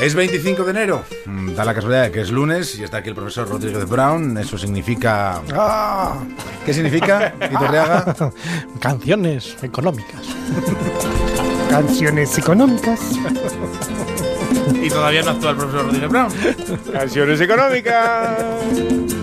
Es 0.00 0.14
25 0.14 0.64
de 0.64 0.70
enero, 0.70 1.04
mm, 1.26 1.54
da 1.54 1.62
la 1.62 1.74
casualidad 1.74 2.04
de 2.04 2.10
que 2.10 2.22
es 2.22 2.30
lunes 2.30 2.78
y 2.78 2.84
está 2.84 2.96
aquí 2.98 3.10
el 3.10 3.14
profesor 3.14 3.46
Rodríguez 3.46 3.86
Brown. 3.86 4.38
Eso 4.38 4.56
significa. 4.56 5.42
¡Ah! 5.52 6.24
¿Qué 6.64 6.72
significa? 6.72 7.34
Canciones 8.80 9.56
económicas. 9.62 10.22
Canciones 11.68 12.38
económicas. 12.38 12.98
y 14.82 14.88
todavía 14.88 15.22
no 15.22 15.32
actúa 15.32 15.50
el 15.50 15.56
profesor 15.56 15.84
Rodríguez 15.84 16.08
Brown. 16.08 16.32
Canciones 16.92 17.40
económicas. 17.42 19.19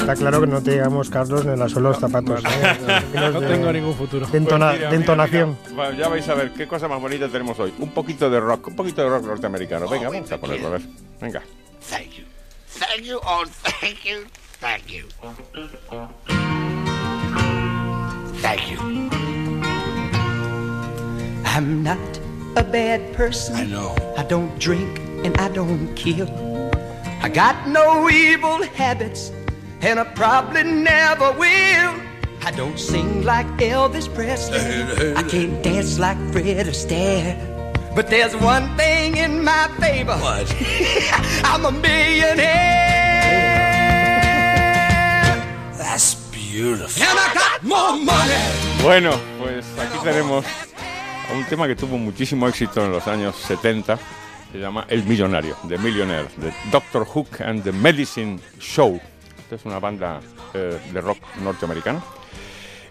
Está 0.00 0.14
claro 0.16 0.40
que 0.40 0.46
no 0.46 0.62
te 0.62 0.72
digamos, 0.72 1.10
Carlos, 1.10 1.44
ni 1.44 1.56
la 1.56 1.68
suela 1.68 1.90
los 1.90 1.98
zapatos. 2.00 2.42
¿eh? 2.44 3.02
No 3.14 3.40
tengo 3.40 3.72
ningún 3.72 3.94
futuro. 3.94 4.26
de, 4.26 4.38
entona- 4.38 4.68
Pues 4.70 4.78
mira, 4.78 4.90
de 4.90 4.96
mira, 4.96 5.00
entonación. 5.00 5.58
mira. 5.62 5.74
Bueno, 5.74 5.98
ya 5.98 6.08
vais 6.08 6.28
a 6.28 6.34
ver 6.34 6.52
qué 6.52 6.66
cosa 6.66 6.88
más 6.88 7.00
bonita 7.00 7.28
tenemos 7.28 7.58
hoy. 7.58 7.72
Un 7.78 7.90
poquito 7.90 8.28
de 8.30 8.40
rock, 8.40 8.68
un 8.68 8.76
poquito 8.76 9.02
de 9.02 9.08
rock 9.10 9.24
norteamericano. 9.26 9.88
Venga, 9.88 10.08
vamos 10.08 10.32
a 10.32 10.38
ponerlo, 10.38 10.68
a 10.68 10.70
ver. 10.70 10.82
Venga. 11.20 11.42
Thank 11.88 12.10
you. 12.18 12.24
Thank 12.78 13.02
you. 13.04 13.18
Oh, 13.22 13.44
thank 13.80 13.98
you. 14.04 14.24
Thank 14.60 14.86
you. 14.88 15.06
Thank 18.42 18.70
you. 18.70 18.78
I'm 21.44 21.82
not 21.82 21.98
a 22.56 22.62
bad 22.62 23.00
person. 23.14 23.54
I 23.56 23.64
know. 23.66 23.94
I 24.16 24.22
don't 24.24 24.58
drink 24.58 24.98
and 25.24 25.36
I 25.38 25.48
don't 25.48 25.94
kill. 25.94 26.28
I 27.22 27.28
got 27.28 27.66
no 27.68 28.08
evil 28.08 28.62
habits, 28.76 29.30
and 29.82 29.98
I 29.98 30.04
probably 30.04 30.62
never 30.64 31.32
will. 31.32 31.94
I 32.42 32.50
don't 32.56 32.78
sing 32.78 33.24
like 33.24 33.46
Elvis 33.58 34.12
Presley. 34.14 34.58
I 35.14 35.22
can't 35.22 35.62
dance 35.62 35.98
like 35.98 36.18
Fred 36.32 36.66
Astaire. 36.66 37.36
But 37.94 38.08
there's 38.08 38.34
one 38.36 38.76
thing 38.76 39.16
in 39.16 39.44
my 39.44 39.68
favor. 39.80 40.16
What? 40.16 40.54
I'm 41.44 41.64
a 41.64 41.72
millionaire. 41.72 42.38
That's 45.76 46.14
beautiful. 46.30 47.02
And 47.02 47.18
I 47.18 47.34
got 47.34 47.62
more 47.62 47.96
money. 47.98 48.82
Bueno, 48.82 49.18
pues 49.38 49.66
aquí 49.78 49.98
tenemos 50.04 50.44
a 51.28 51.34
un 51.34 51.44
tema 51.44 51.66
que 51.66 51.74
tuvo 51.74 51.98
muchísimo 51.98 52.48
éxito 52.48 52.84
en 52.84 52.92
los 52.92 53.06
años 53.06 53.36
70. 53.36 53.98
Se 54.52 54.58
llama 54.58 54.84
El 54.88 55.04
Millonario, 55.04 55.56
The 55.68 55.78
Millionaire, 55.78 56.28
de 56.36 56.52
Doctor 56.72 57.04
Hook 57.04 57.40
and 57.44 57.62
the 57.62 57.72
Medicine 57.72 58.40
Show. 58.58 59.00
Es 59.52 59.64
una 59.64 59.78
banda 59.78 60.20
eh, 60.54 60.78
de 60.92 61.00
rock 61.00 61.18
norteamericana. 61.42 62.02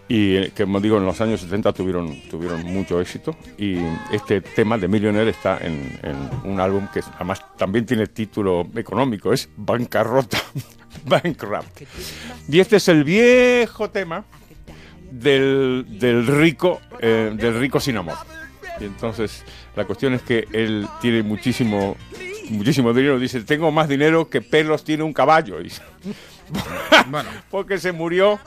Y 0.07 0.35
eh, 0.35 0.51
que, 0.55 0.63
como 0.63 0.79
digo, 0.79 0.97
en 0.97 1.05
los 1.05 1.21
años 1.21 1.41
70 1.41 1.71
tuvieron, 1.73 2.21
tuvieron 2.29 2.63
mucho 2.63 2.99
éxito. 2.99 3.35
Y 3.57 3.77
este 4.11 4.41
tema 4.41 4.77
de 4.77 4.87
Millionaire 4.87 5.29
está 5.29 5.59
en, 5.59 5.99
en 6.03 6.17
un 6.43 6.59
álbum 6.59 6.87
que 6.93 7.01
además 7.15 7.41
también 7.57 7.85
tiene 7.85 8.07
título 8.07 8.67
económico, 8.75 9.31
es 9.31 9.49
Bancarrota, 9.55 10.39
Bankrupt. 11.05 11.81
Y 12.47 12.59
este 12.59 12.77
es 12.77 12.87
el 12.87 13.03
viejo 13.03 13.89
tema 13.91 14.25
del, 15.11 15.85
del 15.99 16.27
rico 16.27 16.81
eh, 16.99 17.31
del 17.35 17.59
rico 17.59 17.79
sin 17.79 17.97
amor. 17.97 18.17
Y 18.79 18.85
entonces 18.85 19.43
la 19.75 19.85
cuestión 19.85 20.13
es 20.13 20.21
que 20.21 20.47
él 20.53 20.87
tiene 21.01 21.23
muchísimo 21.23 21.95
muchísimo 22.49 22.93
dinero. 22.93 23.19
Dice, 23.19 23.41
tengo 23.41 23.71
más 23.71 23.87
dinero 23.87 24.29
que 24.29 24.41
pelos 24.41 24.83
tiene 24.83 25.03
un 25.03 25.13
caballo. 25.13 25.61
Y- 25.61 25.71
Bueno. 27.07 27.29
porque 27.51 27.77
se 27.77 27.91
murió. 27.91 28.39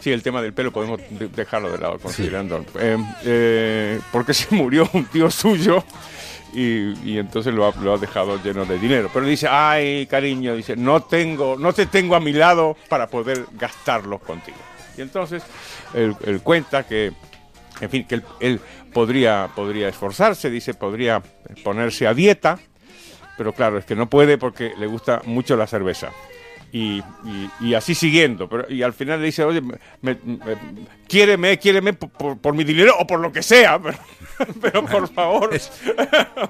Sí, 0.00 0.10
el 0.12 0.22
tema 0.22 0.42
del 0.42 0.52
pelo 0.52 0.72
podemos 0.72 1.00
de- 1.10 1.28
dejarlo 1.28 1.70
de 1.70 1.78
lado, 1.78 1.98
considerando. 1.98 2.64
Eh, 2.78 2.96
eh, 3.24 4.00
porque 4.12 4.34
se 4.34 4.54
murió 4.54 4.88
un 4.92 5.04
tío 5.06 5.30
suyo 5.30 5.84
y, 6.52 6.92
y 7.08 7.18
entonces 7.18 7.52
lo 7.54 7.66
ha, 7.66 7.74
lo 7.80 7.94
ha 7.94 7.98
dejado 7.98 8.42
lleno 8.42 8.64
de 8.66 8.78
dinero. 8.78 9.10
Pero 9.12 9.26
dice, 9.26 9.46
ay, 9.48 10.06
cariño, 10.06 10.54
dice, 10.56 10.76
no 10.76 11.02
tengo, 11.02 11.56
no 11.58 11.72
te 11.72 11.86
tengo 11.86 12.14
a 12.16 12.20
mi 12.20 12.32
lado 12.32 12.76
para 12.88 13.08
poder 13.08 13.46
gastarlos 13.52 14.20
contigo. 14.22 14.56
Y 14.96 15.02
entonces 15.02 15.42
él, 15.94 16.14
él 16.24 16.40
cuenta 16.40 16.84
que, 16.86 17.12
en 17.80 17.90
fin, 17.90 18.04
que 18.06 18.16
él, 18.16 18.24
él 18.40 18.60
podría, 18.92 19.48
podría 19.54 19.88
esforzarse, 19.88 20.50
dice, 20.50 20.74
podría 20.74 21.20
ponerse 21.64 22.06
a 22.06 22.14
dieta, 22.14 22.58
pero 23.36 23.52
claro, 23.52 23.78
es 23.78 23.84
que 23.84 23.94
no 23.96 24.08
puede 24.08 24.38
porque 24.38 24.72
le 24.78 24.86
gusta 24.86 25.22
mucho 25.24 25.56
la 25.56 25.66
cerveza. 25.66 26.10
Y, 26.72 26.98
y- 27.24 27.50
y 27.60 27.74
así 27.74 27.94
siguiendo. 27.94 28.48
Pero, 28.48 28.68
y 28.68 28.82
al 28.82 28.92
final 28.92 29.20
le 29.20 29.26
dice, 29.26 29.44
oye, 29.44 29.60
me, 29.60 29.76
me- 30.02 30.18
me- 30.24 30.38
quiéreme, 31.06 31.56
quiéreme 31.58 31.92
por, 31.92 32.10
por- 32.10 32.38
por 32.38 32.54
mi 32.54 32.64
dinero 32.64 32.94
o 32.98 33.06
por 33.06 33.20
lo 33.20 33.30
que 33.30 33.44
sea, 33.44 33.78
pero, 33.80 33.96
pero 34.60 34.84
por 34.84 35.08
favor. 35.08 35.54
Es 35.54 35.70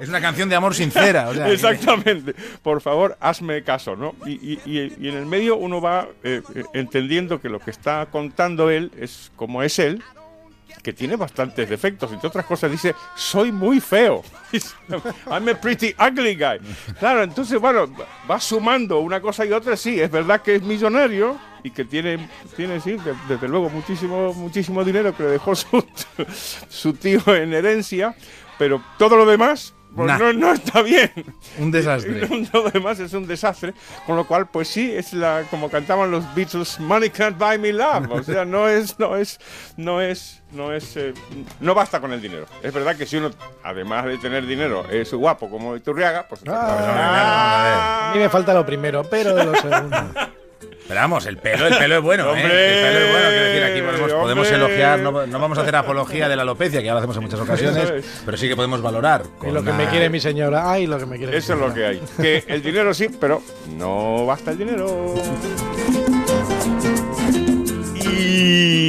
una 0.08 0.22
canción 0.22 0.48
de 0.48 0.56
amor 0.56 0.74
sincera. 0.74 1.28
O 1.28 1.34
sea, 1.34 1.44
que- 1.46 1.52
Exactamente. 1.52 2.34
Por 2.62 2.80
favor, 2.80 3.18
hazme 3.20 3.62
caso, 3.64 3.96
¿no? 3.96 4.14
Y, 4.24 4.32
y- 4.32 4.60
y- 4.64 4.94
y 4.98 5.08
en 5.10 5.16
el 5.18 5.26
medio 5.26 5.56
uno 5.56 5.82
va 5.82 6.08
eh, 6.22 6.40
eh, 6.54 6.64
entendiendo 6.72 7.38
que 7.42 7.50
lo 7.50 7.58
que 7.60 7.70
está 7.70 8.06
contando 8.10 8.70
él 8.70 8.92
es 8.98 9.30
como 9.36 9.62
es 9.62 9.78
él, 9.78 10.02
que 10.82 10.92
tiene 10.92 11.16
bastantes 11.16 11.68
defectos. 11.68 12.12
Entre 12.12 12.28
otras 12.28 12.44
cosas 12.46 12.70
dice, 12.70 12.94
soy 13.16 13.52
muy 13.52 13.80
feo. 13.80 14.22
I'm 15.30 15.48
a 15.48 15.54
pretty 15.54 15.94
ugly 15.98 16.34
guy. 16.34 16.58
Claro, 16.98 17.22
entonces, 17.22 17.60
bueno, 17.60 17.86
va 18.30 18.40
sumando 18.40 19.00
una 19.00 19.20
cosa 19.20 19.44
y 19.44 19.52
otra. 19.52 19.76
Sí, 19.76 20.00
es 20.00 20.10
verdad 20.10 20.42
que 20.42 20.56
es 20.56 20.62
millonario 20.62 21.38
y 21.62 21.70
que 21.70 21.84
tiene, 21.84 22.28
tiene 22.56 22.80
sí, 22.80 22.92
de- 22.92 23.14
desde 23.28 23.48
luego, 23.48 23.70
muchísimo, 23.70 24.34
muchísimo 24.34 24.84
dinero 24.84 25.16
que 25.16 25.22
le 25.22 25.30
dejó 25.30 25.54
su, 25.54 25.82
su 26.68 26.92
tío 26.92 27.22
en 27.34 27.54
herencia, 27.54 28.14
pero 28.58 28.82
todo 28.98 29.16
lo 29.16 29.24
demás 29.26 29.74
pues, 29.94 30.06
Nah. 30.08 30.18
no, 30.18 30.32
no 30.32 30.52
está 30.52 30.82
bien. 30.82 31.10
Un 31.58 31.70
desastre. 31.70 32.26
Todo 32.50 32.64
lo 32.64 32.70
demás 32.70 32.98
es 33.00 33.12
un 33.12 33.26
desastre, 33.26 33.74
con 34.06 34.16
lo 34.16 34.26
cual, 34.26 34.46
pues 34.46 34.68
sí, 34.68 34.90
es 34.92 35.12
la 35.12 35.44
como 35.50 35.70
cantaban 35.70 36.10
los 36.10 36.22
Beatles, 36.34 36.78
"Money 36.80 37.10
can't 37.10 37.38
buy 37.38 37.58
me 37.58 37.72
love", 37.72 38.10
o 38.10 38.22
sea, 38.22 38.44
no 38.44 38.68
es, 38.68 38.98
no 38.98 39.16
es, 39.16 39.38
no 39.76 40.00
es, 40.00 40.42
no 40.52 40.72
es, 40.72 40.96
eh, 40.96 41.14
no 41.60 41.74
basta 41.74 42.00
con 42.00 42.12
el 42.12 42.20
dinero. 42.20 42.46
Es 42.62 42.72
verdad 42.72 42.96
que 42.96 43.06
si 43.06 43.16
uno, 43.16 43.30
además 43.62 44.04
de 44.06 44.18
tener 44.18 44.46
dinero, 44.46 44.84
es 44.90 45.12
guapo 45.12 45.48
como 45.50 45.76
Iturriaga, 45.76 46.26
pues 46.28 46.42
A 46.46 48.12
mí 48.14 48.20
me 48.20 48.28
falta 48.28 48.52
lo 48.54 48.64
primero, 48.66 49.02
pero 49.08 49.34
de 49.34 49.44
lo 49.44 49.54
segundo. 49.60 49.96
Pero 50.86 51.00
vamos, 51.00 51.24
el 51.26 51.38
pelo, 51.38 51.66
el 51.66 51.76
pelo 51.76 51.96
es 51.96 52.02
bueno, 52.02 52.24
¿eh? 52.28 52.28
Hombre, 52.28 52.78
El 52.78 52.84
pelo 52.84 53.06
es 53.06 53.10
bueno, 53.12 53.28
quiero 53.28 53.44
decir, 53.44 53.62
aquí 53.64 54.12
podemos, 54.20 54.50
elogiar, 54.50 54.98
no, 55.00 55.26
no 55.26 55.38
vamos 55.38 55.56
a 55.58 55.62
hacer 55.62 55.76
apología 55.76 56.28
de 56.28 56.36
la 56.36 56.42
alopecia, 56.42 56.80
que 56.80 56.86
ya 56.86 56.92
lo 56.92 56.98
hacemos 56.98 57.16
en 57.16 57.22
muchas 57.22 57.40
ocasiones, 57.40 57.90
es. 57.90 58.22
pero 58.24 58.36
sí 58.36 58.48
que 58.48 58.56
podemos 58.56 58.82
valorar. 58.82 59.22
Y 59.38 59.44
con 59.44 59.54
lo 59.54 59.64
que 59.64 59.72
me 59.72 59.86
quiere 59.86 60.10
mi 60.10 60.20
señora. 60.20 60.70
Ay, 60.70 60.86
lo 60.86 60.98
que 60.98 61.06
me 61.06 61.16
quiere 61.16 61.32
mi 61.32 61.38
Eso 61.38 61.54
es 61.54 61.58
lo 61.60 61.72
que 61.72 61.86
hay. 61.86 62.02
Que 62.20 62.44
el 62.48 62.62
dinero 62.62 62.92
sí, 62.92 63.08
pero 63.18 63.42
no 63.76 64.26
basta 64.26 64.50
el 64.50 64.58
dinero. 64.58 65.14
Y 67.94 68.83